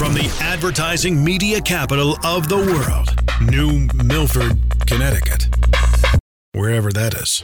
[0.00, 3.10] From the advertising media capital of the world,
[3.50, 5.46] New Milford, Connecticut.
[6.52, 7.42] Wherever that is.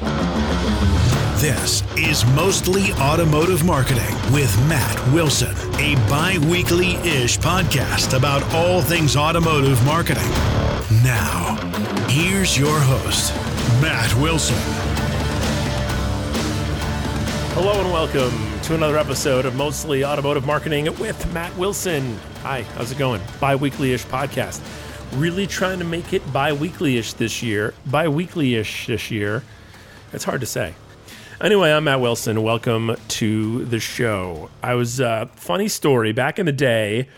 [1.38, 8.80] This is Mostly Automotive Marketing with Matt Wilson, a bi weekly ish podcast about all
[8.80, 10.30] things automotive marketing.
[11.04, 11.56] Now,
[12.08, 13.34] here's your host,
[13.82, 14.56] Matt Wilson.
[17.56, 22.18] Hello and welcome to another episode of Mostly Automotive Marketing with Matt Wilson.
[22.42, 23.22] Hi, how's it going?
[23.40, 24.60] Bi weekly ish podcast.
[25.18, 27.72] Really trying to make it bi weekly ish this year.
[27.86, 29.42] Bi weekly ish this year.
[30.12, 30.74] It's hard to say.
[31.40, 32.42] Anyway, I'm Matt Wilson.
[32.42, 34.50] Welcome to the show.
[34.62, 37.08] I was, uh, funny story, back in the day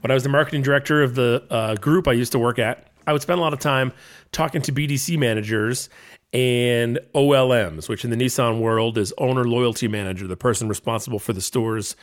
[0.00, 2.88] when I was the marketing director of the uh, group I used to work at,
[3.06, 3.92] I would spend a lot of time
[4.32, 5.88] talking to BDC managers
[6.34, 11.32] and OLMs, which in the Nissan world is owner loyalty manager, the person responsible for
[11.32, 11.94] the store's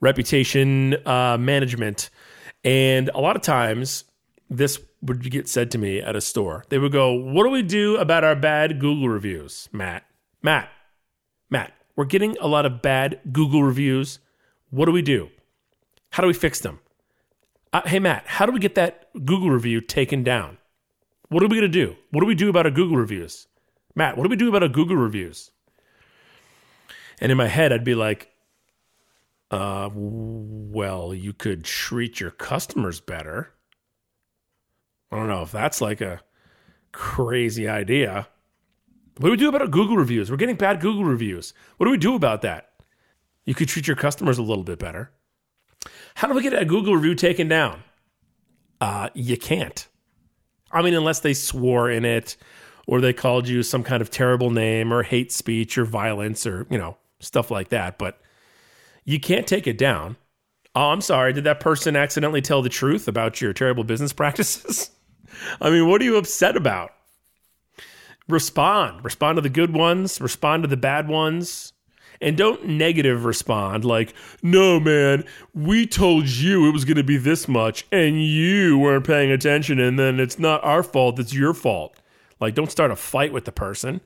[0.00, 2.10] reputation uh, management.
[2.64, 4.04] And a lot of times,
[4.50, 6.64] this would get said to me at a store.
[6.68, 10.04] They would go, What do we do about our bad Google reviews, Matt?
[10.42, 10.68] Matt,
[11.48, 14.18] Matt, we're getting a lot of bad Google reviews.
[14.70, 15.30] What do we do?
[16.10, 16.80] How do we fix them?
[17.72, 20.58] Uh, hey, Matt, how do we get that Google review taken down?
[21.28, 21.94] What are we going to do?
[22.10, 23.46] What do we do about our Google reviews?
[23.96, 25.50] Matt, what do we do about our Google reviews?
[27.18, 28.30] And in my head, I'd be like,
[29.50, 33.52] uh, well, you could treat your customers better.
[35.10, 36.20] I don't know if that's like a
[36.92, 38.28] crazy idea.
[39.16, 40.30] What do we do about our Google reviews?
[40.30, 41.54] We're getting bad Google reviews.
[41.78, 42.72] What do we do about that?
[43.46, 45.10] You could treat your customers a little bit better.
[46.16, 47.82] How do we get a Google review taken down?
[48.78, 49.86] Uh, you can't.
[50.70, 52.36] I mean, unless they swore in it
[52.86, 56.66] or they called you some kind of terrible name or hate speech or violence or,
[56.70, 57.98] you know, stuff like that.
[57.98, 58.20] But
[59.04, 60.16] you can't take it down.
[60.74, 61.32] Oh, I'm sorry.
[61.32, 64.90] Did that person accidentally tell the truth about your terrible business practices?
[65.60, 66.92] I mean, what are you upset about?
[68.28, 69.04] Respond.
[69.04, 71.72] Respond to the good ones, respond to the bad ones.
[72.18, 77.18] And don't negative respond like, no, man, we told you it was going to be
[77.18, 81.52] this much and you weren't paying attention and then it's not our fault, it's your
[81.52, 82.00] fault.
[82.40, 84.00] Like, don't start a fight with the person.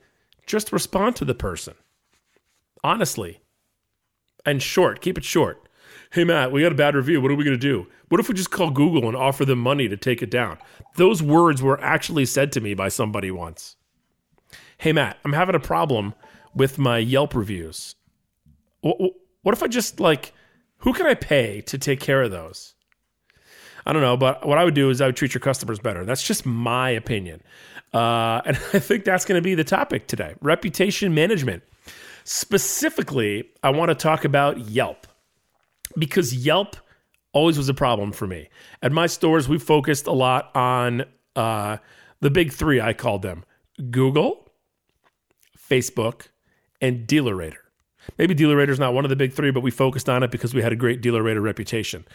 [0.45, 1.75] Just respond to the person.
[2.83, 3.41] Honestly.
[4.45, 5.01] And short.
[5.01, 5.67] Keep it short.
[6.11, 7.21] Hey, Matt, we got a bad review.
[7.21, 7.87] What are we going to do?
[8.09, 10.57] What if we just call Google and offer them money to take it down?
[10.95, 13.75] Those words were actually said to me by somebody once.
[14.77, 16.13] Hey, Matt, I'm having a problem
[16.53, 17.95] with my Yelp reviews.
[18.81, 20.33] What if I just like,
[20.79, 22.73] who can I pay to take care of those?
[23.85, 26.05] I don't know, but what I would do is I would treat your customers better.
[26.05, 27.41] That's just my opinion.
[27.93, 31.63] Uh, and I think that's going to be the topic today reputation management.
[32.23, 35.07] Specifically, I want to talk about Yelp
[35.97, 36.75] because Yelp
[37.33, 38.49] always was a problem for me.
[38.81, 41.05] At my stores, we focused a lot on
[41.35, 41.77] uh,
[42.19, 43.43] the big three, I called them
[43.89, 44.51] Google,
[45.57, 46.27] Facebook,
[46.79, 47.55] and DealerRater.
[48.17, 50.53] Maybe DealerRater is not one of the big three, but we focused on it because
[50.53, 52.05] we had a great DealerRater reputation.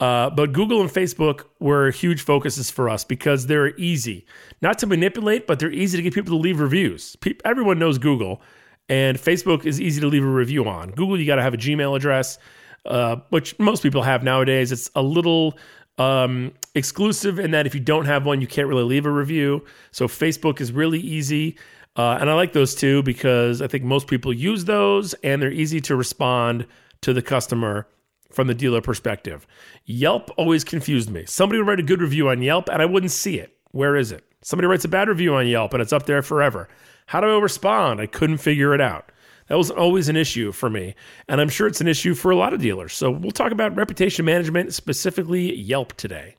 [0.00, 4.24] Uh, but Google and Facebook were huge focuses for us because they're easy,
[4.62, 7.16] not to manipulate, but they're easy to get people to leave reviews.
[7.16, 8.40] Pe- everyone knows Google,
[8.88, 10.90] and Facebook is easy to leave a review on.
[10.92, 12.38] Google, you got to have a Gmail address,
[12.86, 14.72] uh, which most people have nowadays.
[14.72, 15.58] It's a little
[15.98, 19.66] um, exclusive in that if you don't have one, you can't really leave a review.
[19.90, 21.58] So Facebook is really easy.
[21.94, 25.52] Uh, and I like those two because I think most people use those and they're
[25.52, 26.66] easy to respond
[27.02, 27.86] to the customer
[28.30, 29.46] from the dealer perspective.
[29.84, 31.24] Yelp always confused me.
[31.26, 33.56] Somebody would write a good review on Yelp and I wouldn't see it.
[33.72, 34.24] Where is it?
[34.42, 36.68] Somebody writes a bad review on Yelp and it's up there forever.
[37.06, 38.00] How do I respond?
[38.00, 39.10] I couldn't figure it out.
[39.48, 40.94] That was always an issue for me.
[41.28, 42.92] And I'm sure it's an issue for a lot of dealers.
[42.92, 46.36] So we'll talk about reputation management, specifically Yelp today.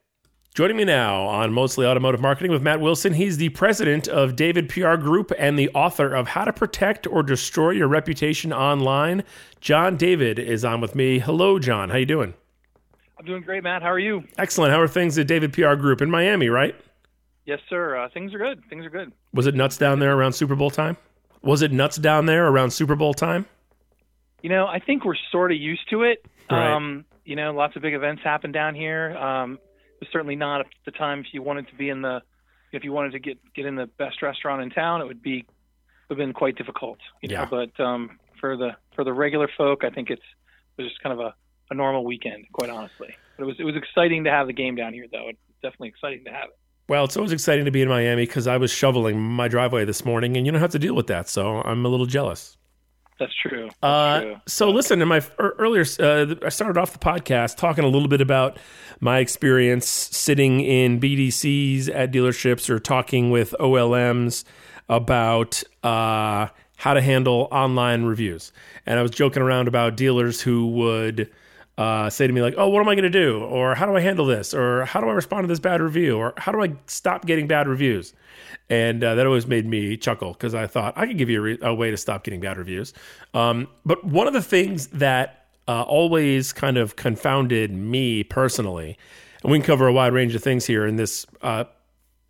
[0.53, 3.13] Joining me now on Mostly Automotive Marketing with Matt Wilson.
[3.13, 7.23] He's the president of David PR Group and the author of How to Protect or
[7.23, 9.23] Destroy Your Reputation Online.
[9.61, 11.19] John David is on with me.
[11.19, 11.89] Hello, John.
[11.89, 12.33] How you doing?
[13.17, 13.81] I'm doing great, Matt.
[13.81, 14.25] How are you?
[14.37, 14.73] Excellent.
[14.73, 16.75] How are things at David PR Group in Miami, right?
[17.45, 17.95] Yes, sir.
[17.95, 18.61] Uh, things are good.
[18.69, 19.13] Things are good.
[19.33, 20.97] Was it nuts down there around Super Bowl time?
[21.43, 23.45] Was it nuts down there around Super Bowl time?
[24.41, 26.25] You know, I think we're sort of used to it.
[26.49, 26.73] Right.
[26.75, 29.15] Um, you know, lots of big events happen down here.
[29.15, 29.57] Um,
[30.11, 32.21] certainly not at the time if you wanted to be in the
[32.71, 35.45] if you wanted to get get in the best restaurant in town, it would be
[36.09, 36.99] would have been quite difficult.
[37.21, 37.35] You know?
[37.41, 37.47] Yeah.
[37.49, 40.21] But um, for the for the regular folk, I think it's
[40.77, 41.33] it was just kind of a,
[41.69, 43.15] a normal weekend, quite honestly.
[43.37, 45.29] But it was it was exciting to have the game down here, though.
[45.29, 46.57] It's definitely exciting to have it.
[46.87, 50.03] Well, it's always exciting to be in Miami because I was shoveling my driveway this
[50.03, 51.29] morning and you don't have to deal with that.
[51.29, 52.57] So I'm a little jealous.
[53.21, 53.65] That's true.
[53.65, 54.35] That's Uh, true.
[54.47, 58.07] so listen, in my er, earlier, uh, I started off the podcast talking a little
[58.07, 58.57] bit about
[58.99, 64.43] my experience sitting in BDCs at dealerships or talking with OLMs
[64.89, 66.47] about uh,
[66.77, 68.51] how to handle online reviews.
[68.87, 71.29] And I was joking around about dealers who would
[71.81, 73.95] uh, say to me like, "Oh, what am I going to do?" or "How do
[73.95, 76.61] I handle this?" or "How do I respond to this bad review?" or "How do
[76.61, 78.13] I stop getting bad reviews?"
[78.69, 81.41] And uh, that always made me chuckle because I thought I could give you a,
[81.41, 82.93] re- a way to stop getting bad reviews.
[83.33, 88.97] Um, but one of the things that uh, always kind of confounded me personally,
[89.41, 91.63] and we can cover a wide range of things here in this uh,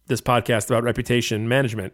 [0.07, 1.93] this podcast about reputation management.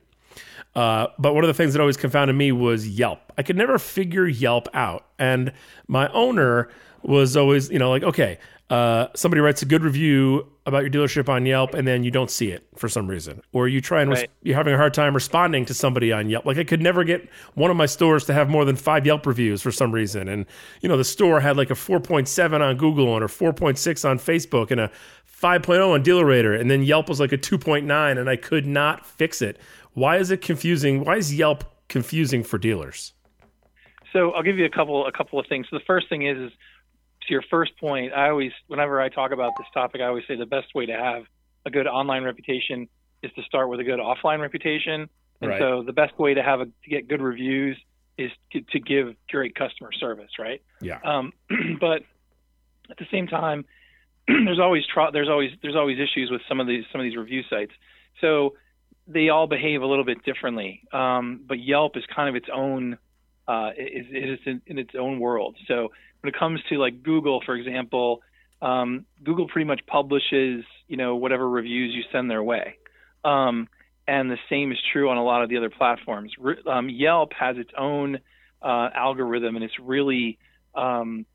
[0.75, 3.33] Uh, but one of the things that always confounded me was Yelp.
[3.35, 5.53] I could never figure Yelp out, and
[5.87, 6.69] my owner
[7.07, 8.37] was always, you know, like, okay,
[8.69, 12.29] uh, somebody writes a good review about your dealership on Yelp, and then you don't
[12.29, 14.29] see it for some reason, or you try and res- Right.
[14.43, 16.45] you're having a hard time responding to somebody on Yelp.
[16.45, 19.25] Like I could never get one of my stores to have more than five Yelp
[19.25, 20.45] reviews for some reason, and
[20.81, 24.69] you know, the store had like a 4.7 on Google and a 4.6 on Facebook
[24.69, 24.91] and a
[25.41, 29.41] 5.0 on DealerRater, and then Yelp was like a 2.9, and I could not fix
[29.41, 29.57] it.
[29.93, 31.05] Why is it confusing?
[31.05, 33.13] Why is Yelp confusing for dealers?
[34.11, 35.67] So I'll give you a couple a couple of things.
[35.69, 36.51] So the first thing is, is
[37.27, 38.13] to your first point.
[38.13, 40.93] I always, whenever I talk about this topic, I always say the best way to
[40.93, 41.23] have
[41.65, 42.87] a good online reputation
[43.21, 45.09] is to start with a good offline reputation.
[45.41, 45.59] And Right.
[45.59, 47.77] so the best way to have a, to get good reviews
[48.17, 50.61] is to, to give great customer service, right?
[50.81, 50.99] Yeah.
[51.03, 51.33] Um,
[51.79, 52.03] but
[52.89, 53.65] at the same time,
[54.27, 57.15] there's always tro- there's always there's always issues with some of these some of these
[57.15, 57.71] review sites.
[58.21, 58.55] So
[59.07, 60.81] they all behave a little bit differently.
[60.91, 62.97] Um, but Yelp is kind of its own
[63.47, 65.55] uh, is, is in, in its own world.
[65.67, 65.89] So
[66.21, 68.21] when it comes to like Google, for example,
[68.61, 72.75] um, Google pretty much publishes you know whatever reviews you send their way.
[73.23, 73.67] Um,
[74.07, 76.31] and the same is true on a lot of the other platforms.
[76.39, 78.19] Re- Um, Yelp has its own
[78.61, 80.37] uh, algorithm, and it's really
[80.75, 81.25] um,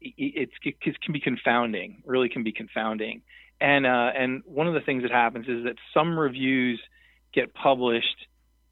[0.00, 2.02] it, it can be confounding.
[2.06, 3.22] Really, can be confounding.
[3.60, 6.80] And uh, and one of the things that happens is that some reviews
[7.34, 8.27] get published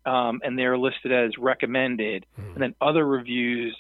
[0.07, 3.77] um, and they're listed as recommended, and then other reviews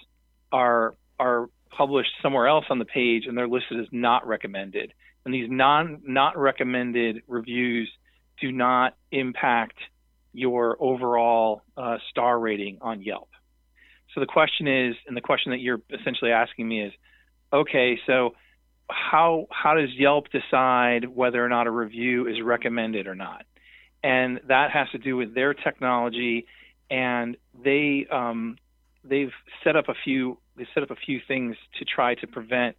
[0.52, 4.92] are are published somewhere else on the page and they're listed as not recommended.
[5.24, 7.90] And these non not recommended reviews
[8.40, 9.78] do not impact
[10.32, 13.28] your overall uh, star rating on Yelp.
[14.14, 16.92] So the question is, and the question that you're essentially asking me is,
[17.52, 18.34] okay, so
[18.88, 23.44] how how does Yelp decide whether or not a review is recommended or not?
[24.06, 26.46] And that has to do with their technology,
[26.90, 28.56] and they um,
[29.02, 29.32] they've
[29.64, 32.76] set up a few they set up a few things to try to prevent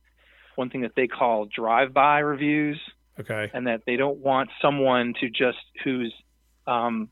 [0.56, 2.80] one thing that they call drive-by reviews.
[3.20, 3.50] Okay.
[3.52, 6.14] and that they don't want someone to just who's
[6.68, 7.10] um,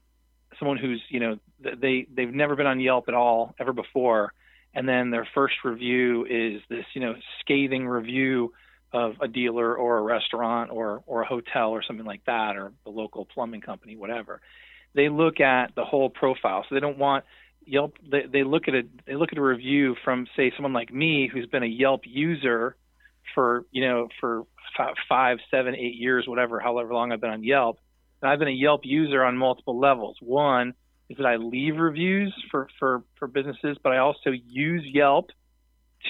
[0.59, 4.31] someone who's you know they they've never been on Yelp at all ever before,
[4.73, 8.53] and then their first review is this you know scathing review
[8.93, 12.71] of a dealer or a restaurant or or a hotel or something like that or
[12.83, 14.41] the local plumbing company whatever.
[14.93, 17.25] They look at the whole profile, so they don't want
[17.65, 17.97] Yelp.
[18.09, 21.29] They, they look at a they look at a review from say someone like me
[21.31, 22.75] who's been a Yelp user
[23.33, 24.43] for you know for
[24.77, 27.79] fi- five, seven, eight years, whatever, however long I've been on Yelp.
[28.21, 30.17] And I've been a Yelp user on multiple levels.
[30.21, 30.73] One
[31.09, 35.31] is that I leave reviews for for for businesses, but I also use Yelp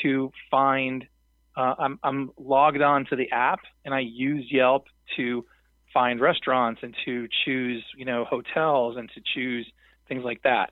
[0.03, 1.07] to find.
[1.55, 5.45] Uh, I'm I'm logged on to the app, and I use Yelp to
[5.93, 9.65] find restaurants and to choose you know hotels and to choose
[10.07, 10.71] things like that.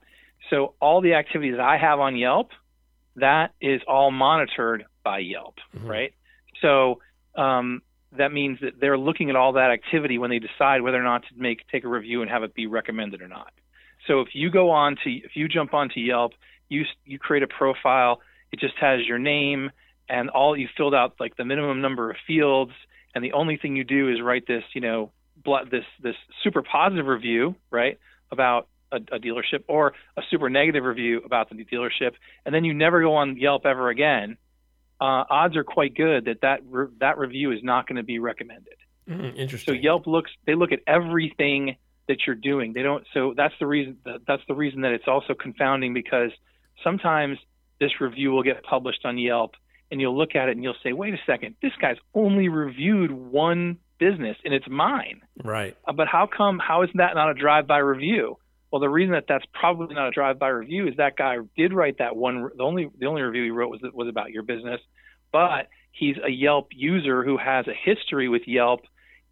[0.50, 2.50] So all the activities I have on Yelp,
[3.16, 5.88] that is all monitored by Yelp, Mhm.
[5.88, 6.12] right?
[6.60, 7.00] So
[7.34, 7.80] um,
[8.12, 11.22] that means that they're looking at all that activity when they decide whether or not
[11.28, 13.52] to make take a review and have it be recommended or not.
[14.06, 16.32] So if you go on to if you jump onto Yelp,
[16.68, 18.20] you you create a profile.
[18.52, 19.70] It just has your name
[20.08, 22.72] and all you filled out like the minimum number of fields,
[23.14, 25.10] and the only thing you do is write this you know
[25.70, 27.98] this this super positive review right
[28.30, 32.12] about a, a dealership or a super negative review about the dealership,
[32.44, 34.36] and then you never go on Yelp ever again
[35.00, 38.18] uh, odds are quite good that that re- that review is not going to be
[38.18, 38.74] recommended.
[39.08, 39.36] Mm,
[39.72, 39.72] So.
[39.72, 41.76] Yelp looks they look at everything
[42.08, 42.72] that you're doing.
[42.72, 43.04] They don't.
[43.12, 46.30] So that's the reason that, that's the reason that it's also confounding because
[46.82, 47.38] sometimes
[47.80, 49.52] this review will get published on Yelp
[49.94, 53.12] and you'll look at it and you'll say, wait a second, this guy's only reviewed
[53.12, 55.20] one business and it's mine.
[55.44, 55.76] Right.
[55.86, 56.58] Uh, But how come?
[56.58, 58.36] How is that not a drive-by review?
[58.72, 61.98] Well, the reason that that's probably not a drive-by review is that guy did write
[61.98, 62.50] that one.
[62.56, 64.80] The only the only review he wrote was was about your business,
[65.30, 68.80] but he's a Yelp user who has a history with Yelp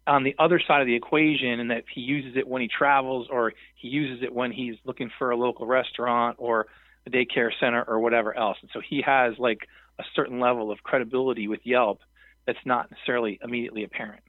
[0.07, 3.27] on the other side of the equation, and that he uses it when he travels
[3.29, 6.67] or he uses it when he's looking for a local restaurant or
[7.05, 8.57] a daycare center or whatever else.
[8.61, 9.67] And so he has like
[9.99, 11.99] a certain level of credibility with Yelp
[12.45, 14.23] that's not necessarily immediately apparent.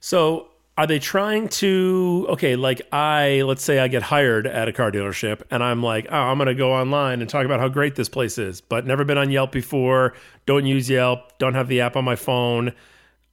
[0.00, 4.72] So are they trying to okay like i let's say i get hired at a
[4.72, 7.68] car dealership and i'm like oh i'm going to go online and talk about how
[7.68, 10.14] great this place is but never been on yelp before
[10.46, 12.72] don't use yelp don't have the app on my phone.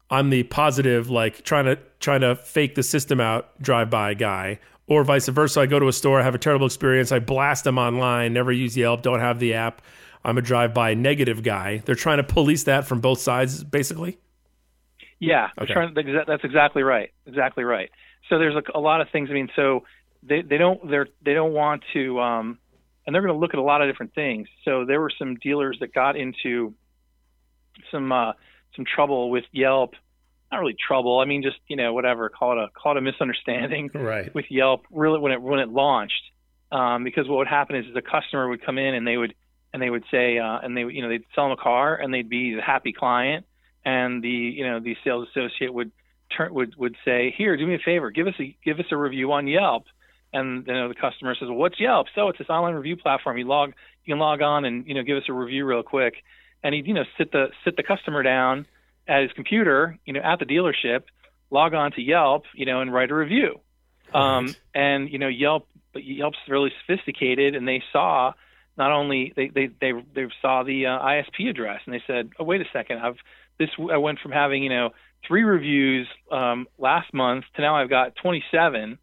[0.10, 4.60] I'm the positive like trying to trying to fake the system out drive by guy.
[4.88, 7.64] Or vice versa i go to a store i have a terrible experience i blast
[7.64, 9.82] them online never use yelp don't have the app
[10.26, 14.18] i'm a drive by negative guy they're trying to police that from both sides basically
[15.20, 15.74] yeah, okay.
[16.28, 17.12] that's exactly right.
[17.26, 17.90] Exactly right.
[18.30, 19.30] So there's a, a, lot of things.
[19.30, 19.84] I mean, so
[20.24, 22.60] they they don't they're they don't want to, um,
[23.06, 24.48] and they're going to look at a lot of different things.
[24.66, 26.74] So there were some dealers that got into
[27.92, 28.34] some uh,
[28.76, 29.94] some trouble with Yelp.
[30.52, 31.20] Not really trouble.
[31.20, 32.30] I mean, just you know, whatever.
[32.30, 34.34] Call it a call it a misunderstanding right.
[34.34, 34.86] with Yelp.
[34.92, 36.24] Really, when it when it launched,
[36.72, 39.34] um, because what would happen is the customer would come in and they would
[39.76, 42.14] and they would say uh, and they you know they'd sell them a car and
[42.14, 43.46] they'd be the happy client
[43.84, 45.92] and the you know the sales associate would
[46.36, 48.98] turn would would say, "Here, do me a favor, give us a give us a
[48.98, 49.84] review on Yelp."
[50.32, 53.38] And you know the customer says, well, "What's Yelp?" So it's this online review platform.
[53.38, 53.74] You log
[54.06, 56.16] you can log on and you know give us a review real quick,
[56.64, 58.66] and he'd you know sit the sit the customer down
[59.08, 61.04] at his computer, you know, at the dealership,
[61.52, 63.60] log on to Yelp, you know, and write a review.
[64.14, 64.38] Right.
[64.38, 68.34] Um, and you know Yelp, but Yelp's really sophisticated, and they saw
[68.78, 72.44] not only they they they, they saw the uh, ISP address, and they said, "Oh,
[72.44, 73.18] wait a second, I've
[73.60, 74.90] this I went from having you know
[75.28, 78.98] three reviews um, last month to now I've got 27.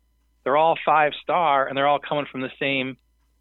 [0.45, 2.97] They're all five star and they're all coming from the same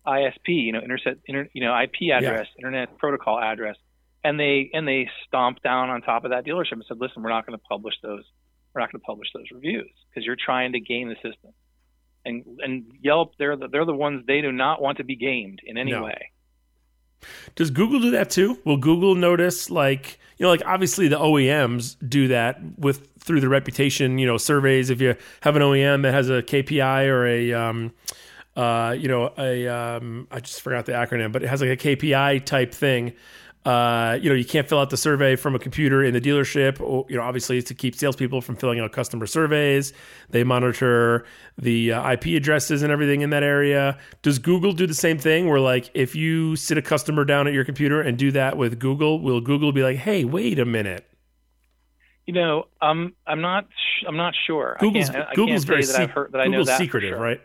[0.05, 2.67] ISP, you know, internet, inter, you know, IP address, yeah.
[2.67, 3.75] internet protocol address,
[4.23, 7.29] and they and they stomped down on top of that dealership and said, listen, we're
[7.29, 8.23] not going to publish those.
[8.73, 11.51] We're not going to publish those reviews because you're trying to game the system.
[12.25, 15.61] And and Yelp, they're the, they're the ones they do not want to be gamed
[15.65, 16.03] in any no.
[16.03, 16.31] way.
[17.55, 18.59] Does Google do that too?
[18.65, 23.49] Will Google notice like you know like obviously the OEMs do that with through the
[23.49, 24.89] reputation you know surveys.
[24.89, 27.93] If you have an OEM that has a KPI or a um,
[28.55, 31.77] uh, you know a um, I just forgot the acronym, but it has like a
[31.77, 33.13] KPI type thing
[33.65, 36.81] uh, you know, you can't fill out the survey from a computer in the dealership.
[36.81, 39.93] Or, you know, obviously to keep salespeople from filling out customer surveys.
[40.29, 41.25] They monitor
[41.59, 43.99] the uh, IP addresses and everything in that area.
[44.23, 45.47] Does Google do the same thing?
[45.47, 48.79] Where like, if you sit a customer down at your computer and do that with
[48.79, 51.07] Google, will Google be like, "Hey, wait a minute"?
[52.25, 53.67] You know, um, I'm not.
[53.69, 54.77] Sh- I'm not sure.
[54.79, 57.19] Google's I can't, I Google's very that I've heard that Google's know that secretive, sure.
[57.19, 57.41] right?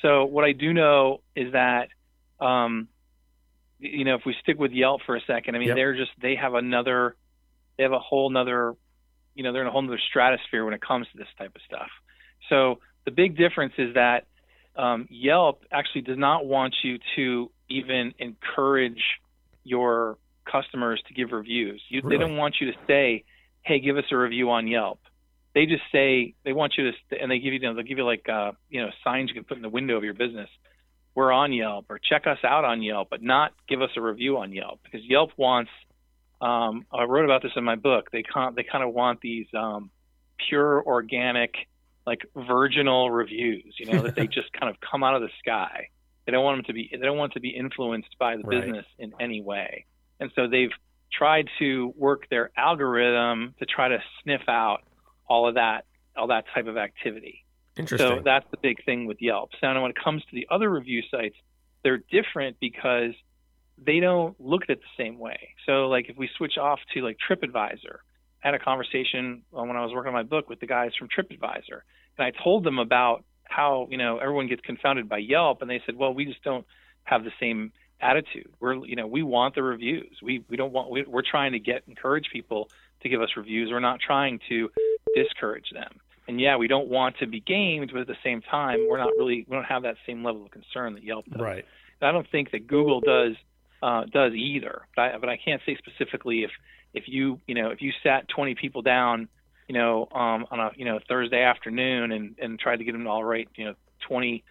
[0.00, 1.88] So what I do know is that.
[2.40, 2.88] Um,
[3.78, 5.76] you know, if we stick with Yelp for a second, I mean, yep.
[5.76, 7.16] they're just they have another,
[7.76, 8.74] they have a whole nother,
[9.34, 11.62] you know, they're in a whole nother stratosphere when it comes to this type of
[11.66, 11.88] stuff.
[12.48, 14.26] So the big difference is that
[14.76, 19.02] um, Yelp actually does not want you to even encourage
[19.64, 20.18] your
[20.50, 21.82] customers to give reviews.
[21.88, 22.16] You, really?
[22.16, 23.24] They don't want you to say,
[23.62, 25.00] "Hey, give us a review on Yelp."
[25.54, 27.98] They just say they want you to, and they give you, you know, they'll give
[27.98, 30.48] you like, uh, you know, signs you can put in the window of your business
[31.14, 34.38] we're on Yelp or check us out on Yelp, but not give us a review
[34.38, 35.70] on Yelp because Yelp wants.
[36.40, 38.10] Um, I wrote about this in my book.
[38.12, 39.90] They kind they kind of want these um,
[40.48, 41.54] pure organic,
[42.06, 43.74] like virginal reviews.
[43.78, 45.88] You know that they just kind of come out of the sky.
[46.26, 46.88] They don't want them to be.
[46.92, 48.60] They don't want to be influenced by the right.
[48.60, 49.86] business in any way.
[50.20, 50.70] And so they've
[51.12, 54.82] tried to work their algorithm to try to sniff out
[55.26, 55.84] all of that,
[56.16, 57.44] all that type of activity.
[57.78, 58.18] Interesting.
[58.18, 59.50] So that's the big thing with Yelp.
[59.60, 61.36] So now when it comes to the other review sites,
[61.82, 63.12] they're different because
[63.82, 65.54] they don't look at it the same way.
[65.64, 67.98] So like if we switch off to like TripAdvisor,
[68.42, 70.90] I had a conversation uh, when I was working on my book with the guys
[70.98, 71.80] from TripAdvisor,
[72.18, 75.80] and I told them about how you know everyone gets confounded by Yelp, and they
[75.86, 76.66] said, well, we just don't
[77.04, 78.50] have the same attitude.
[78.60, 80.18] We're you know we want the reviews.
[80.22, 82.70] We we don't want we, we're trying to get encourage people
[83.02, 83.70] to give us reviews.
[83.70, 84.70] We're not trying to
[85.14, 88.86] discourage them and yeah, we don't want to be gamed, but at the same time,
[88.88, 91.40] we're not really we don't have that same level of concern that Yelp does.
[91.40, 91.64] Right.
[92.00, 93.34] I don't think that Google does
[93.82, 94.82] uh, does either.
[94.94, 96.50] But I, but I can't say specifically if
[96.92, 99.28] if you you know if you sat 20 people down,
[99.68, 103.04] you know, um, on a you know Thursday afternoon and and tried to get them
[103.04, 103.74] to all write you know
[104.06, 104.44] 20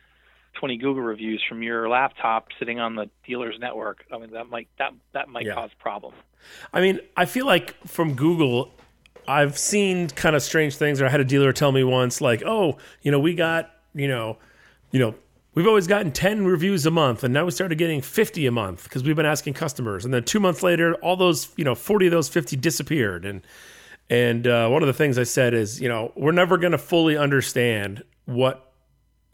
[0.56, 4.04] 20 Google reviews from your laptop sitting on the dealer's network.
[4.12, 5.54] I mean that might that that might yeah.
[5.54, 6.18] cause problems.
[6.74, 8.72] I mean, I feel like from Google
[9.28, 11.02] I've seen kind of strange things.
[11.02, 14.08] Or I had a dealer tell me once, like, "Oh, you know, we got, you
[14.08, 14.38] know,
[14.92, 15.16] you know,
[15.54, 18.84] we've always gotten ten reviews a month, and now we started getting fifty a month
[18.84, 22.08] because we've been asking customers." And then two months later, all those, you know, forty
[22.08, 23.26] of those fifty disappeared.
[23.26, 23.42] And
[24.10, 26.78] and uh, one of the things I said is, you know, we're never going to
[26.78, 28.72] fully understand what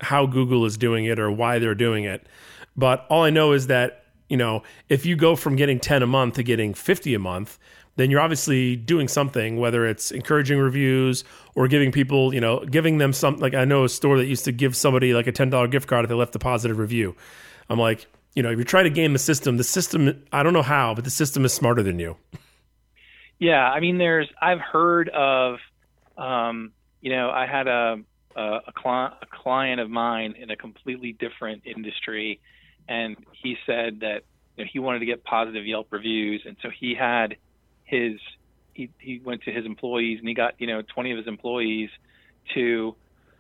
[0.02, 2.28] how Google is doing it or why they're doing it,
[2.76, 6.08] but all I know is that you know, if you go from getting 10 a
[6.08, 7.60] month to getting 50 a month,
[7.96, 11.24] then you're obviously doing something, whether it's encouraging reviews
[11.56, 13.38] or giving people, you know, giving them some.
[13.38, 15.88] Like I know a store that used to give somebody like a ten dollar gift
[15.88, 17.16] card if they left a positive review.
[17.70, 20.54] I'm like, you know, if you're trying to game the system, the system, I don't
[20.54, 22.18] know how, but the system is smarter than you.
[23.40, 25.58] Yeah, I mean, there's I've heard of,
[26.18, 26.72] um,
[27.02, 27.98] you know, I had a
[28.36, 32.42] a, a, a client of mine in a completely different industry,
[32.88, 34.24] and he said that
[34.58, 37.36] you know, he wanted to get positive Yelp reviews, and so he had
[37.94, 38.20] his
[38.74, 41.90] he he went to his employees and he got you know 20 of his employees
[42.54, 42.96] to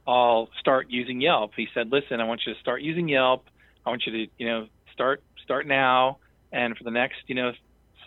[0.05, 1.51] all start using Yelp.
[1.55, 3.45] He said, "Listen, I want you to start using Yelp.
[3.85, 6.17] I want you to you know start start now,
[6.51, 7.51] and for the next you know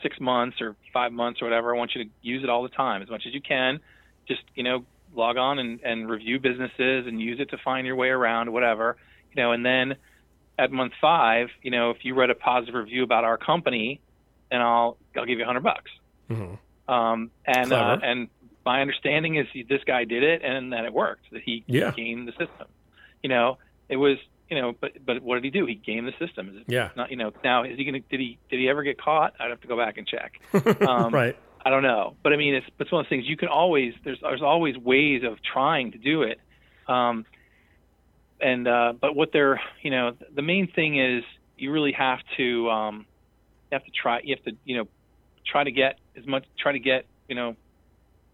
[0.03, 2.69] six months or five months or whatever, I want you to use it all the
[2.69, 3.81] time as much as you can.
[4.29, 4.85] Just you know
[5.15, 8.97] log on and, and review businesses and use it to find your way around, whatever
[9.35, 9.97] you know, and then."
[10.59, 14.01] At month five, you know, if you read a positive review about our company,
[14.51, 15.91] then I'll I'll give you a hundred bucks.
[16.31, 16.93] Mm-hmm.
[16.93, 18.29] Um, and uh, and
[18.65, 21.31] my understanding is he, this guy did it and that it worked.
[21.33, 21.93] That he yeah.
[21.93, 22.69] gamed the system.
[23.23, 24.19] You know, it was
[24.49, 25.67] you know, but but what did he do?
[25.67, 26.65] He gamed the system.
[26.67, 26.91] yeah.
[26.97, 27.33] Not you know.
[27.43, 29.35] Now is he gonna did he did he ever get caught?
[29.41, 30.41] I'd have to go back and check.
[30.87, 31.37] Um, right.
[31.65, 33.25] I don't know, but I mean, it's it's one of those things.
[33.27, 36.39] You can always there's there's always ways of trying to do it.
[36.87, 37.27] Um,
[38.41, 41.25] and uh, but what they're you know the main thing is
[41.59, 43.07] you really have to um,
[43.71, 44.89] you have to try you have to you know
[45.47, 47.57] try to get as much try to get you know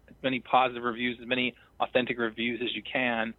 [0.09, 3.33] as many positive reviews as many authentic reviews as you can.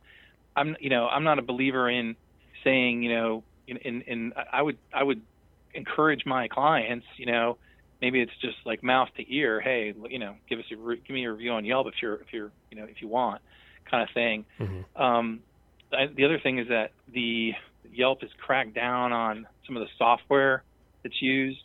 [0.56, 2.14] I'm you know i'm not a believer in
[2.62, 5.20] saying you know in in, in i would i would
[5.74, 7.56] encourage my clients you know
[8.00, 11.24] maybe it's just like mouth to ear hey you know give us a give me
[11.24, 13.42] a review on yelp if you're if you're you know if you want
[13.90, 14.44] kind of thing.
[14.60, 15.02] Mm-hmm.
[15.02, 15.40] um
[15.92, 17.52] I, the other thing is that the
[17.92, 20.62] yelp has cracked down on some of the software
[21.02, 21.62] that's used.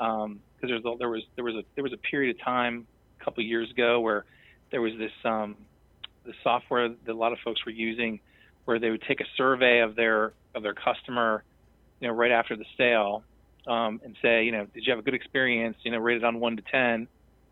[0.00, 2.86] Um, because there was there was a there was a period of time
[3.20, 4.24] a couple of years ago where
[4.70, 5.56] there was this um,
[6.24, 8.20] the software that a lot of folks were using
[8.64, 11.44] where they would take a survey of their of their customer,
[12.00, 13.22] you know, right after the sale,
[13.66, 15.76] um, and say, you know, did you have a good experience?
[15.82, 17.08] You know, rated on one to ten.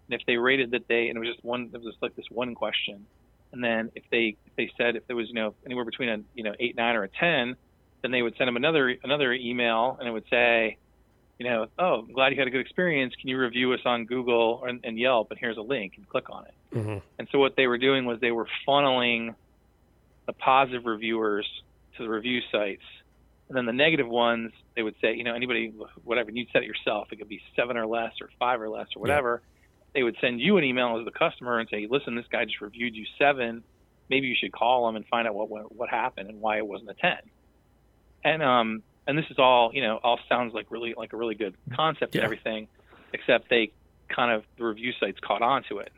[0.06, 2.14] And if they rated that they, and it was just one, it was just like
[2.14, 3.06] this one question.
[3.52, 6.18] And then if they if they said if there was you know anywhere between a
[6.34, 7.56] you know eight nine or a ten,
[8.02, 10.76] then they would send them another another email and it would say,
[11.38, 13.14] you know, oh, I'm glad you had a good experience.
[13.20, 15.30] Can you review us on Google and, and Yelp?
[15.30, 16.54] And here's a link, and click on it.
[16.76, 16.98] Mm-hmm.
[17.18, 19.34] And so what they were doing was they were funneling
[20.26, 21.46] the positive reviewers
[21.96, 22.82] to the review sites,
[23.48, 26.62] and then the negative ones they would say, you know, anybody, whatever, and you'd set
[26.62, 27.08] it yourself.
[27.12, 29.42] It could be seven or less, or five or less, or whatever.
[29.42, 29.50] Yeah.
[29.94, 32.60] They would send you an email as the customer and say, listen, this guy just
[32.60, 33.62] reviewed you seven.
[34.10, 36.66] Maybe you should call him and find out what what, what happened and why it
[36.66, 37.18] wasn't a ten.
[38.24, 41.34] And um, and this is all you know all sounds like really like a really
[41.34, 42.20] good concept yeah.
[42.20, 42.68] and everything
[43.12, 43.72] except they
[44.08, 45.92] kind of the review sites caught on to it.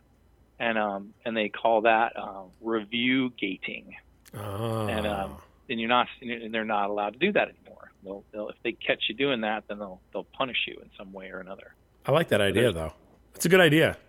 [0.58, 3.96] And um and they call that uh, review gating.
[4.34, 4.86] Oh.
[4.86, 5.36] and um
[5.68, 7.90] and you're not and they're not allowed to do that anymore.
[8.04, 11.12] They'll, they'll if they catch you doing that then they'll they'll punish you in some
[11.12, 11.74] way or another.
[12.04, 12.92] I like that idea though.
[13.34, 13.96] It's a good idea.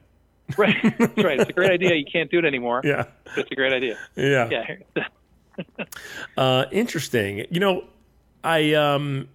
[0.57, 0.77] Right.
[0.81, 1.41] That's right.
[1.41, 1.93] It's a great idea.
[1.95, 2.79] You can't do it anymore.
[2.81, 3.03] Yeah.
[3.36, 3.97] It's a great idea.
[4.15, 4.49] Yeah.
[4.95, 5.03] Yeah.
[6.38, 7.47] Uh, interesting.
[7.49, 7.83] You know
[8.47, 9.27] I um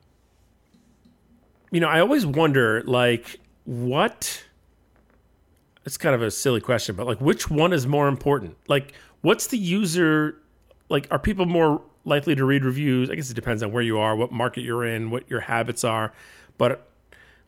[1.71, 4.43] you know, I always wonder like what
[5.85, 8.57] it's kind of a silly question, but like which one is more important?
[8.69, 10.39] Like what's the user
[10.89, 13.11] like are people more likely to read reviews?
[13.11, 15.85] I guess it depends on where you are, what market you're in, what your habits
[15.85, 16.15] are.
[16.57, 16.89] But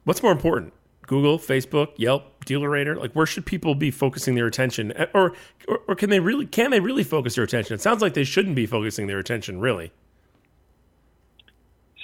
[0.05, 0.75] what's more important?
[1.07, 2.99] Google, Facebook, Yelp, DealerRater?
[2.99, 4.93] Like where should people be focusing their attention?
[5.15, 5.33] Or,
[5.67, 7.75] or or can they really can they really focus their attention?
[7.75, 9.93] It sounds like they shouldn't be focusing their attention really.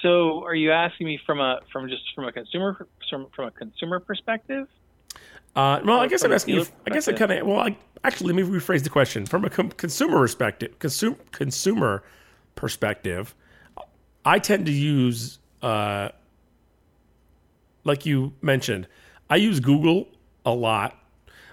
[0.02, 3.50] So, are you asking me from a from just from a consumer from, from a
[3.50, 4.66] consumer perspective?
[5.56, 6.66] Uh, well, I guess I'm asking you.
[6.86, 7.46] I guess I kind of.
[7.46, 10.78] Well, I, actually, let me rephrase the question from a com- consumer perspective.
[10.78, 12.04] Consumer consumer
[12.54, 13.34] perspective,
[14.24, 16.10] I tend to use, uh,
[17.84, 18.86] like you mentioned,
[19.28, 20.08] I use Google
[20.44, 20.96] a lot,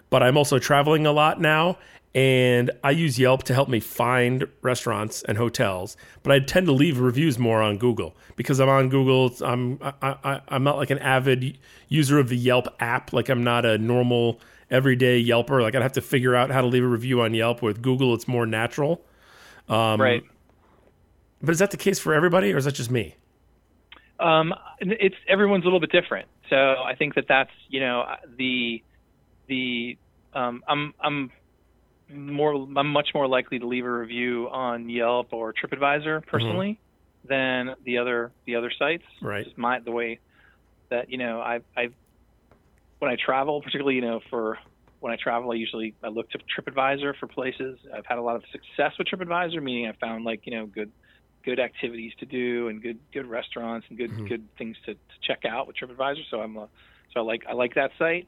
[0.10, 1.80] but I'm also traveling a lot now,
[2.16, 5.98] and I use Yelp to help me find restaurants and hotels.
[6.24, 9.32] But I tend to leave reviews more on Google because I'm on Google.
[9.46, 11.58] I'm I, am not like an avid
[11.90, 13.14] user of the Yelp app.
[13.14, 14.40] Like I'm not a normal
[14.72, 15.62] everyday Yelper.
[15.62, 17.62] Like I'd have to figure out how to leave a review on Yelp.
[17.62, 19.04] With Google, it's more natural.
[19.70, 20.24] Um, right.
[21.42, 23.16] But is that the case for everybody, or is that just me?
[24.20, 26.28] Um, it's everyone's a little bit different.
[26.50, 28.06] So I think that that's you know
[28.38, 28.82] the
[29.48, 29.98] the
[30.34, 31.32] um, I'm I'm
[32.14, 36.80] more I'm much more likely to leave a review on Yelp or TripAdvisor personally
[37.26, 37.28] mm-hmm.
[37.28, 39.04] than the other the other sites.
[39.22, 39.46] Right.
[39.58, 40.20] My the way
[40.90, 41.90] that you know I I
[43.00, 44.58] when I travel, particularly you know for
[45.00, 47.78] when I travel, I usually I look to TripAdvisor for places.
[47.94, 50.92] I've had a lot of success with TripAdvisor, meaning I found like you know good
[51.44, 54.28] good activities to do and good good restaurants and good mm-hmm.
[54.28, 56.24] good things to, to check out with TripAdvisor.
[56.30, 56.68] So I'm a,
[57.14, 58.28] so I like I like that site,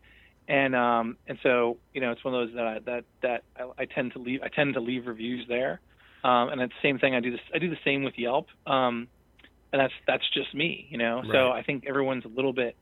[0.49, 3.83] and um and so you know it's one of those that I, that that I,
[3.83, 5.79] I tend to leave I tend to leave reviews there,
[6.23, 8.47] um, and it's the same thing I do this I do the same with Yelp,
[8.65, 9.07] um,
[9.71, 11.17] and that's that's just me, you know.
[11.17, 11.31] Right.
[11.31, 12.75] So I think everyone's a little bit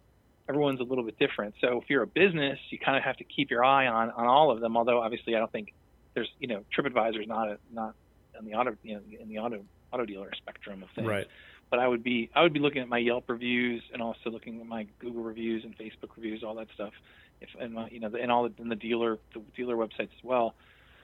[0.49, 1.55] everyone's a little bit different.
[1.59, 4.25] So if you're a business, you kind of have to keep your eye on on
[4.25, 4.77] all of them.
[4.77, 5.73] Although obviously, I don't think
[6.13, 7.95] there's you know TripAdvisor is not a, not
[8.39, 11.07] in the auto you know in the auto auto dealer spectrum of things.
[11.07, 11.27] Right.
[11.69, 14.61] But I would be I would be looking at my Yelp reviews and also looking
[14.61, 16.93] at my Google reviews and Facebook reviews, all that stuff.
[17.41, 20.55] If and my, you know and all and the dealer the dealer websites as well.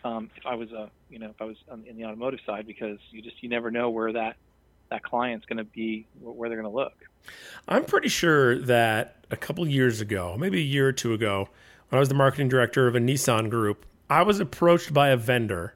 [0.04, 2.68] Um, if I was a you know if I was on, in the automotive side
[2.68, 4.36] because you just you never know where that
[4.90, 6.94] that client's going to be where they're going to look.
[7.68, 11.50] I'm pretty sure that a couple years ago, maybe a year or two ago,
[11.90, 15.18] when I was the marketing director of a Nissan group, I was approached by a
[15.18, 15.76] vendor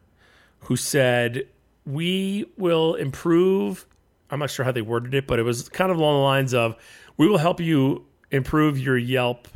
[0.62, 1.48] who said,
[1.86, 3.86] We will improve.
[4.30, 6.54] I'm not sure how they worded it, but it was kind of along the lines
[6.54, 6.76] of,
[7.18, 9.48] We will help you improve your Yelp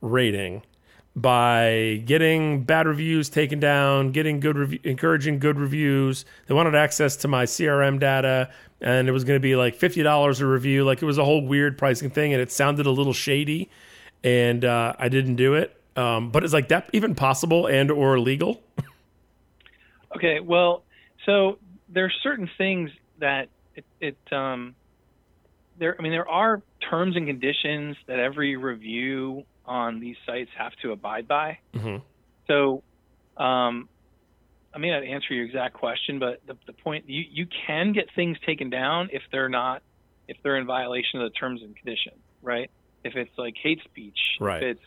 [0.00, 0.62] rating
[1.16, 6.24] by getting bad reviews taken down, getting good, rev- encouraging good reviews.
[6.46, 10.02] They wanted access to my CRM data, and it was going to be like fifty
[10.02, 10.84] dollars a review.
[10.84, 13.68] Like it was a whole weird pricing thing, and it sounded a little shady,
[14.22, 15.76] and uh, I didn't do it.
[15.96, 18.62] Um, but it's like that even possible and or legal?
[20.16, 20.84] okay, well,
[21.26, 21.58] so
[21.88, 24.74] there's certain things that it, it um,
[25.78, 25.96] there.
[25.98, 30.90] I mean, there are terms and conditions that every review on these sites have to
[30.90, 31.58] abide by.
[31.74, 31.98] Mm-hmm.
[32.48, 32.82] So,
[33.42, 33.88] um,
[34.74, 38.06] I may not answer your exact question, but the, the point you, you can get
[38.14, 39.82] things taken down if they're not
[40.28, 42.70] if they're in violation of the terms and conditions, right?
[43.02, 44.62] If it's like hate speech, right?
[44.62, 44.86] If it's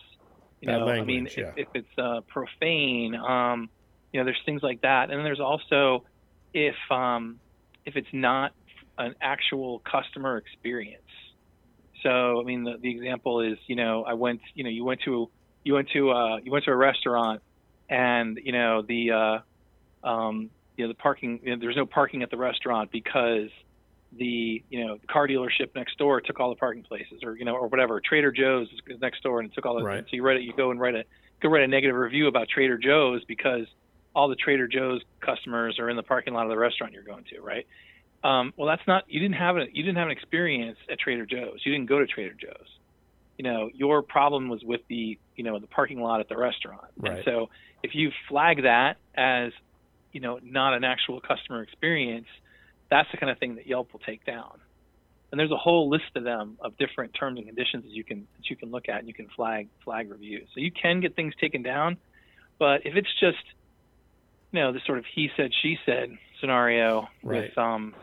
[0.61, 1.51] you know, language, I mean, yeah.
[1.57, 3.69] if, if, it's uh, profane, um,
[4.13, 6.05] you know, there's things like that, and then there's also
[6.53, 7.39] if um,
[7.85, 8.53] if it's not
[8.97, 11.02] an actual customer experience.
[12.03, 15.01] So, I mean, the, the example is, you know, I went, you know, you went
[15.05, 15.29] to,
[15.63, 17.41] you went to, uh, you went to a restaurant,
[17.89, 22.21] and you know the, uh, um, you know, the parking, you know, there's no parking
[22.23, 23.49] at the restaurant because
[24.17, 27.45] the, you know, the car dealership next door took all the parking places, or you
[27.45, 28.01] know, or whatever.
[28.01, 29.83] Trader Joe's is next door and it took all the.
[29.83, 30.03] Right.
[30.03, 31.05] So you write it, you go and write a,
[31.41, 33.65] go write a negative review about Trader Joe's because
[34.15, 37.23] all the Trader Joe's customers are in the parking lot of the restaurant you're going
[37.31, 37.65] to, right?
[38.23, 41.25] Um, well, that's not you didn't have a you didn't have an experience at Trader
[41.25, 41.59] Joe's.
[41.65, 42.67] You didn't go to Trader Joe's.
[43.37, 46.85] You know, your problem was with the you know the parking lot at the restaurant.
[46.97, 47.17] Right.
[47.17, 47.49] And so
[47.81, 49.51] if you flag that as
[50.13, 52.27] you know not an actual customer experience,
[52.89, 54.59] that's the kind of thing that Yelp will take down.
[55.31, 58.27] And there's a whole list of them of different terms and conditions that you can
[58.37, 60.47] that you can look at and you can flag flag reviews.
[60.53, 61.97] So you can get things taken down,
[62.57, 63.43] but if it's just
[64.53, 67.49] you know the sort of he said she said scenario right.
[67.49, 67.93] with um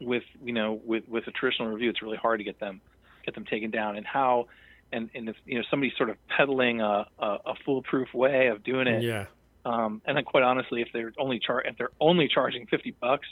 [0.00, 2.80] with you know with with a traditional review, it's really hard to get them
[3.24, 3.96] get them taken down.
[3.96, 4.46] And how
[4.92, 8.62] and and if you know somebody's sort of peddling a, a, a foolproof way of
[8.62, 9.26] doing it, yeah.
[9.64, 13.26] Um, and then quite honestly, if they're only char if they're only charging fifty bucks,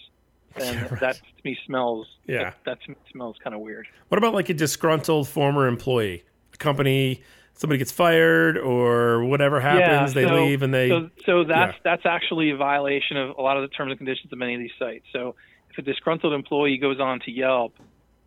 [0.57, 1.01] then Yeah, right.
[1.01, 2.55] that to me smells Yeah.
[2.65, 3.87] that, that smells kind of weird.
[4.09, 6.25] What about like a disgruntled former employee?
[6.53, 7.23] A company,
[7.55, 10.89] somebody gets fired or whatever happens, they so, leave and they.
[10.89, 11.81] so so that's yeah.
[11.85, 14.61] that's actually a violation of a lot of the terms and conditions of many of
[14.61, 15.05] these sites.
[15.13, 15.37] So
[15.75, 17.75] if a disgruntled employee goes on to Yelp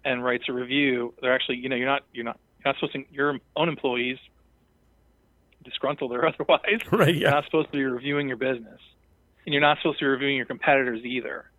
[0.04, 2.94] and writes a review, they're actually you know you're not you're not you're not supposed
[2.94, 4.18] to your own employees
[5.64, 7.30] disgruntled or otherwise right, you're yeah.
[7.32, 8.82] not supposed to be reviewing your business,
[9.46, 11.50] and you're not supposed to be reviewing your competitors either.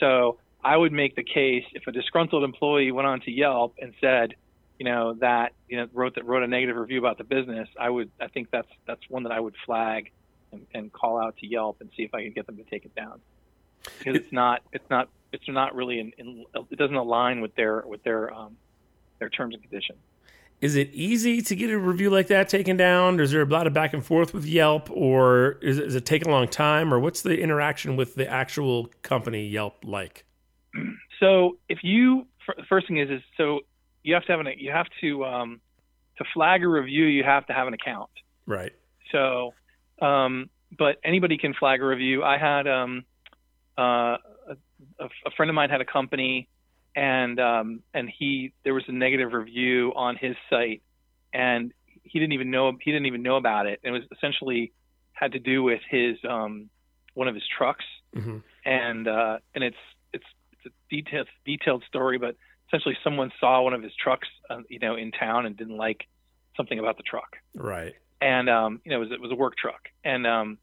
[0.00, 3.94] So I would make the case if a disgruntled employee went on to Yelp and
[4.00, 4.34] said,
[4.78, 7.90] you know, that you know wrote that wrote a negative review about the business, I
[7.90, 10.10] would I think that's that's one that I would flag
[10.50, 12.84] and, and call out to Yelp and see if I could get them to take
[12.84, 13.20] it down
[13.98, 17.82] because it's not it's not it's not really in, in it doesn't align with their
[17.86, 18.56] with their um,
[19.18, 19.98] their terms and conditions.
[20.60, 23.20] Is it easy to get a review like that taken down?
[23.20, 26.04] Is there a lot of back and forth with Yelp, or is it, does it
[26.04, 30.24] take a long time, or what's the interaction with the actual company Yelp like?
[31.20, 33.60] So if you the first thing is is so
[34.02, 35.60] you have to have an you have to um,
[36.16, 38.10] to flag a review you have to have an account.
[38.46, 38.72] Right.
[39.12, 39.54] So,
[40.00, 42.22] um, but anybody can flag a review.
[42.22, 43.04] I had um,
[43.76, 44.16] uh,
[44.98, 46.48] a, a friend of mine had a company,
[46.96, 50.82] and um, and he there was a negative review on his site,
[51.32, 53.80] and he didn't even know he didn't even know about it.
[53.82, 54.72] It was essentially
[55.12, 56.70] had to do with his um,
[57.14, 59.76] one of his trucks, hmm and uh, and it's
[60.12, 62.36] it's it's a detailed detailed story, but
[62.68, 66.06] essentially someone saw one of his trucks, uh, you know, in town and didn't like
[66.56, 67.94] something about the truck, Right.
[68.20, 70.58] and um, you know, it was it was a work truck, and um,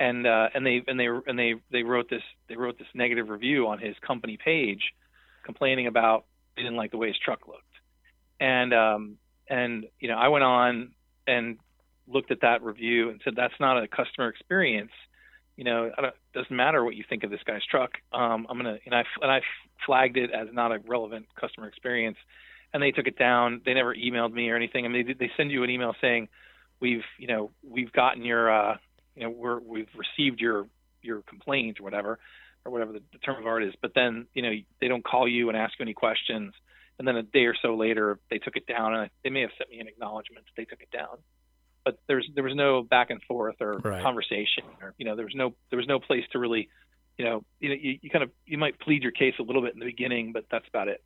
[0.00, 3.28] and uh, and they and they and they they wrote this they wrote this negative
[3.28, 4.82] review on his company page,
[5.44, 6.24] complaining about
[6.56, 7.62] they didn't like the way his truck looked,
[8.40, 10.92] and um, and you know, I went on
[11.26, 11.58] and
[12.08, 14.90] looked at that review and said that's not a customer experience.
[15.56, 17.90] You know, it doesn't matter what you think of this guy's truck.
[18.10, 19.42] Um, I'm gonna and I and I
[19.84, 22.16] flagged it as not a relevant customer experience,
[22.72, 23.60] and they took it down.
[23.66, 24.86] They never emailed me or anything.
[24.86, 26.28] I mean, they, they send you an email saying,
[26.80, 28.76] "We've you know we've gotten your uh,
[29.20, 30.66] you know we're we've received your
[31.02, 32.18] your complaint or whatever
[32.64, 35.28] or whatever the, the term of art is." But then you know they don't call
[35.28, 36.54] you and ask you any questions.
[36.98, 39.50] And then a day or so later, they took it down, and they may have
[39.56, 41.18] sent me an acknowledgement that they took it down
[41.84, 44.02] but there's there was no back and forth or Right.
[44.02, 46.68] conversation or you know there was no there was no place to really
[47.18, 49.62] you know you know you, you kind of you might plead your case a little
[49.62, 51.02] bit in the beginning but that's about it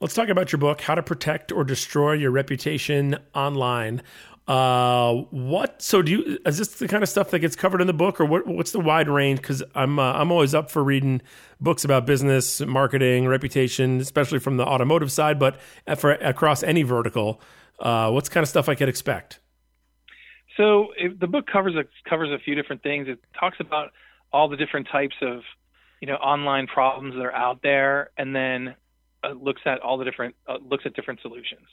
[0.00, 4.02] Let's talk about your book, How to Protect or Destroy Your Reputation Online.
[4.46, 5.82] Uh, what?
[5.82, 6.38] So, do you?
[6.46, 8.70] Is this the kind of stuff that gets covered in the book, or what, what's
[8.70, 9.40] the wide range?
[9.40, 11.20] Because I'm uh, I'm always up for reading
[11.60, 15.58] books about business, marketing, reputation, especially from the automotive side, but
[15.98, 17.40] for across any vertical.
[17.80, 19.40] Uh, what's kind of stuff I could expect?
[20.56, 23.92] so if the book covers a covers a few different things it talks about
[24.32, 25.40] all the different types of
[26.00, 28.74] you know online problems that are out there and then
[29.24, 31.66] uh, looks at all the different uh, looks at different solutions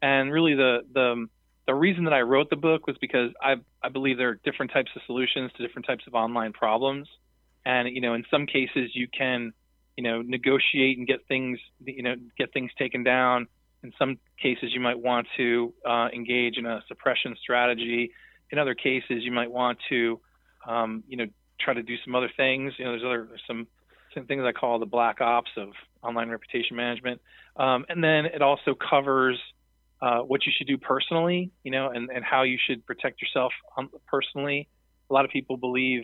[0.00, 1.26] and really the the
[1.66, 4.72] the reason that I wrote the book was because I I believe there are different
[4.72, 7.08] types of solutions to different types of online problems.
[7.64, 9.52] And you know in some cases you can
[9.96, 13.46] you know negotiate and get things you know get things taken down.
[13.82, 18.12] In some cases you might want to uh, engage in a suppression strategy.
[18.50, 20.20] In other cases you might want to
[20.66, 21.26] um, you know
[21.60, 22.72] try to do some other things.
[22.78, 23.66] You know there's other there's some
[24.14, 25.68] some things I call the black ops of
[26.02, 27.20] online reputation management.
[27.56, 29.38] Um, and then it also covers
[30.02, 33.52] uh, what you should do personally you know and, and how you should protect yourself
[33.78, 34.68] um, personally
[35.10, 36.02] a lot of people believe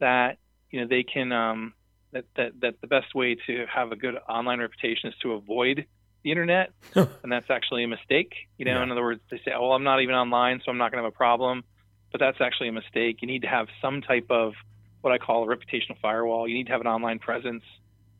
[0.00, 0.38] that
[0.70, 1.72] you know they can um,
[2.12, 5.86] that, that that the best way to have a good online reputation is to avoid
[6.22, 8.32] the internet, and that's actually a mistake.
[8.56, 8.82] You know, Yeah.
[8.82, 11.02] in other words, they say, "Oh, well, I'm not even online, so I'm not going
[11.02, 11.64] to have a problem,"
[12.12, 13.18] but that's actually a mistake.
[13.20, 14.54] You need to have some type of
[15.02, 16.48] what I call a reputational firewall.
[16.48, 17.64] You need to have an online presence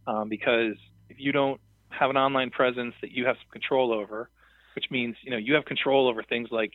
[0.06, 0.76] um, because
[1.08, 4.28] if you don't have an online presence that you have some control over,
[4.74, 6.72] which means you know you have control over things like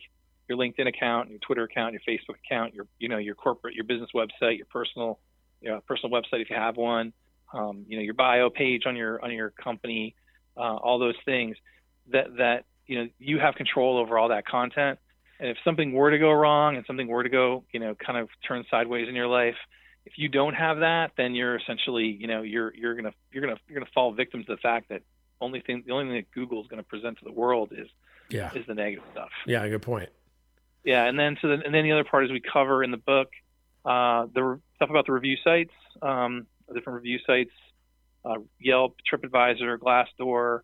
[0.48, 3.84] your LinkedIn account, your Twitter account, your Facebook account, your you know your corporate, your
[3.84, 5.18] business website, your personal,
[5.60, 7.12] you know, personal website if you have one,
[7.52, 10.14] um, you know your bio page on your on your company,
[10.56, 11.56] uh, all those things
[12.12, 14.98] that that you know you have control over all that content.
[15.38, 18.18] And if something were to go wrong and something were to go, you know, kind
[18.18, 19.54] of turn sideways in your life,
[20.04, 23.58] if you don't have that, then you're essentially, you know, you're you're gonna you're gonna
[23.68, 25.02] you're gonna fall victim to the fact that
[25.40, 27.88] only thing the only thing that Google is going to present to the world is
[28.28, 29.30] Yeah, is the negative stuff.
[29.46, 30.08] yeah, good point.
[30.84, 32.96] Yeah, and then so the, and then the other part is we cover in the
[32.96, 33.28] book
[33.84, 35.72] uh, the stuff about the review sites,
[36.02, 37.50] um, different review sites,
[38.24, 40.60] uh, Yelp, TripAdvisor, Glassdoor,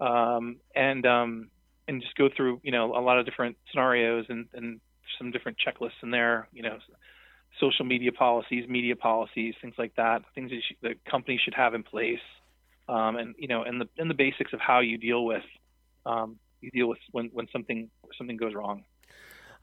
[0.00, 1.50] um, and um,
[1.88, 4.80] and just go through you know a lot of different scenarios and, and
[5.18, 6.48] some different checklists in there.
[6.52, 6.78] You know,
[7.58, 11.74] social media policies, media policies, things like that, things that you, the company should have
[11.74, 12.20] in place,
[12.90, 15.44] um, and you know, and the and the basics of how you deal with
[16.06, 18.84] um, you deal with when when something something goes wrong.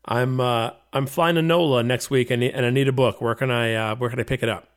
[0.05, 3.19] I'm uh, I'm flying to NOLA next week, and, and I need a book.
[3.21, 4.69] Where can I uh, where can I pick it up?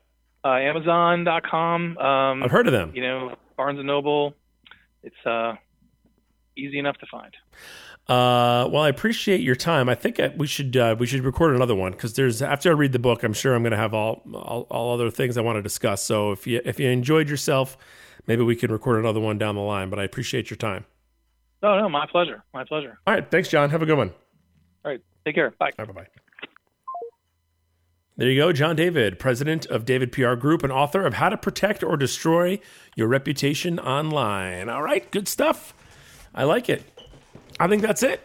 [0.45, 1.99] uh, Amazon.com.
[1.99, 2.93] Um, I've heard of them.
[2.95, 4.35] you know, Barnes and Noble.
[5.03, 5.55] It's uh,
[6.57, 7.35] easy enough to find.
[8.09, 9.89] Uh, well, I appreciate your time.
[9.89, 12.73] I think I, we should uh, we should record another one because there's after I
[12.73, 15.43] read the book, I'm sure I'm going to have all, all all other things I
[15.43, 16.03] want to discuss.
[16.03, 17.77] So if you if you enjoyed yourself,
[18.27, 19.91] maybe we can record another one down the line.
[19.91, 20.85] But I appreciate your time.
[21.63, 22.43] No, no, my pleasure.
[22.55, 22.99] My pleasure.
[23.07, 23.71] All right, thanks, John.
[23.71, 24.11] Have a good one.
[24.85, 25.51] All right, take care.
[25.59, 25.71] Bye.
[25.77, 26.07] Bye bye.
[28.17, 31.39] There you go, John David, president of David PR Group and author of How to
[31.39, 32.61] Protect or Destroy
[32.95, 34.69] Your Reputation Online.
[34.69, 35.73] All right, good stuff.
[36.35, 36.83] I like it.
[37.59, 38.21] I think that's it.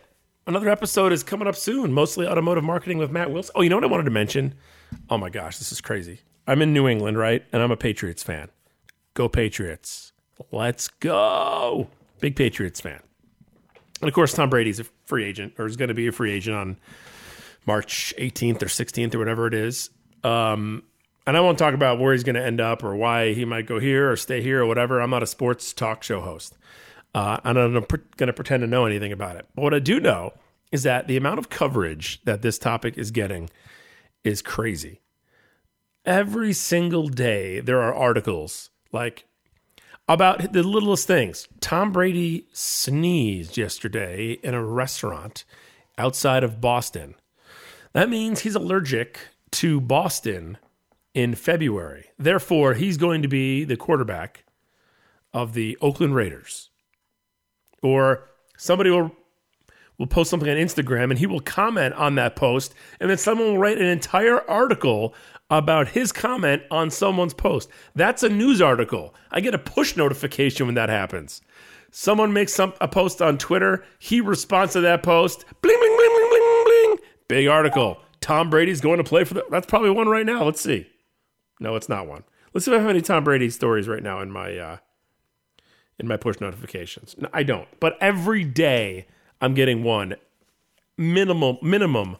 [0.48, 3.54] Another episode is coming up soon, mostly automotive marketing with Matt Wilson.
[3.56, 4.56] Oh, you know what I wanted to mention?
[5.10, 6.20] Oh my gosh, this is crazy.
[6.46, 7.44] I'm in New England, right?
[7.54, 8.50] And I'm a Patriots fan.
[9.16, 10.14] Go Patriots.
[10.52, 11.88] Let's go.
[12.20, 13.00] Big Patriots fan.
[14.02, 16.32] And of course, Tom Brady's a free agent, or is going to be a free
[16.32, 16.78] agent on
[17.66, 19.90] March 18th or 16th or whatever it is.
[20.24, 20.84] Um,
[21.26, 23.66] and I won't talk about where he's going to end up or why he might
[23.66, 25.00] go here or stay here or whatever.
[25.00, 26.58] I'm not a sports talk show host.
[27.16, 29.48] Uh, and I'm not going to pretend to know anything about it.
[29.56, 30.34] But what I do know
[30.72, 33.50] is that the amount of coverage that this topic is getting
[34.26, 35.00] is crazy.
[36.06, 39.26] Every single day, there are articles like,
[40.08, 41.48] about the littlest things.
[41.62, 45.46] Tom Brady sneezed yesterday in a restaurant
[45.98, 47.16] outside of Boston.
[47.94, 49.20] That means he's allergic
[49.52, 50.58] to Boston
[51.14, 52.08] in February.
[52.20, 54.44] Therefore, he's going to be the quarterback
[55.34, 56.70] of the Oakland Raiders.
[57.82, 59.12] Or somebody will
[59.98, 63.48] will post something on Instagram and he will comment on that post and then someone
[63.48, 65.16] will write an entire article
[65.50, 67.70] about his comment on someone's post.
[67.94, 69.14] That's a news article.
[69.32, 71.42] I get a push notification when that happens.
[71.92, 76.12] Someone makes some a post on Twitter, he responds to that post, bling bling bling
[76.16, 76.98] bling bling bling.
[77.28, 78.00] Big article.
[78.22, 80.44] Tom Brady's going to play for the That's probably one right now.
[80.44, 80.88] Let's see.
[81.60, 82.24] No, it's not one.
[82.54, 84.78] Let's see if I have any Tom Brady stories right now in my uh,
[86.00, 87.16] in my push notifications.
[87.18, 87.68] No, I don't.
[87.80, 89.08] But every day
[89.40, 90.16] I'm getting one
[90.98, 92.18] minimum minimum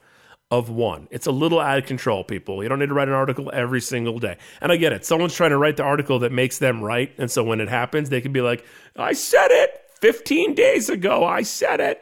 [0.52, 1.08] of one.
[1.12, 2.62] It's a little out of control, people.
[2.62, 4.38] You don't need to write an article every single day.
[4.62, 5.06] And I get it.
[5.06, 8.10] Someone's trying to write the article that makes them right, and so when it happens,
[8.10, 11.24] they can be like, "I said it 15 days ago.
[11.24, 12.02] I said it."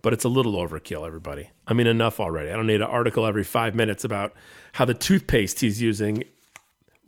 [0.00, 1.50] But it's a little overkill, everybody.
[1.66, 2.50] I mean, enough already.
[2.50, 4.32] I don't need an article every five minutes about
[4.72, 6.24] how the toothpaste he's using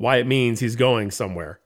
[0.00, 1.60] why it means he's going somewhere.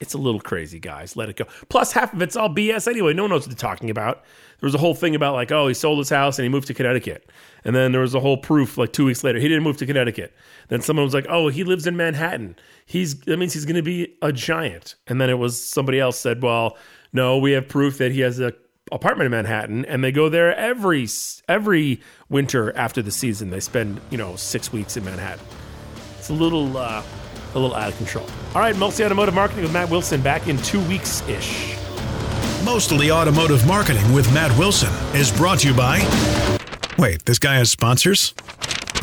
[0.00, 1.16] It's a little crazy, guys.
[1.16, 1.46] Let it go.
[1.68, 3.14] Plus, half of it's all BS anyway.
[3.14, 4.22] No one knows what they're talking about.
[4.60, 6.68] There was a whole thing about like, oh, he sold his house and he moved
[6.68, 7.28] to Connecticut.
[7.64, 9.86] And then there was a whole proof like two weeks later he didn't move to
[9.86, 10.34] Connecticut.
[10.68, 12.56] Then someone was like, oh, he lives in Manhattan.
[12.86, 14.94] He's that means he's going to be a giant.
[15.08, 16.76] And then it was somebody else said, well,
[17.12, 18.52] no, we have proof that he has a
[18.92, 21.06] apartment in Manhattan, and they go there every
[21.48, 23.50] every winter after the season.
[23.50, 25.44] They spend you know six weeks in Manhattan.
[26.18, 27.02] It's a little uh,
[27.58, 28.26] a little out of control.
[28.54, 31.76] All right, mostly automotive marketing with Matt Wilson back in two weeks ish.
[32.64, 36.00] Mostly Automotive Marketing with Matt Wilson is brought to you by.
[36.98, 38.34] Wait, this guy has sponsors?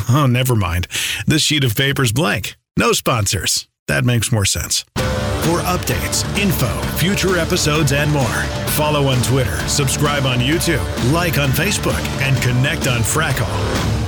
[0.08, 0.86] Oh, never mind.
[1.26, 2.56] This sheet of paper's blank.
[2.76, 3.66] No sponsors.
[3.88, 4.84] That makes more sense.
[4.94, 8.42] For updates, info, future episodes, and more,
[8.76, 14.05] follow on Twitter, subscribe on YouTube, like on Facebook, and connect on Frackle.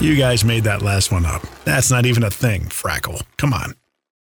[0.00, 1.42] You guys made that last one up.
[1.64, 3.22] That's not even a thing, Frackle.
[3.36, 3.74] Come on.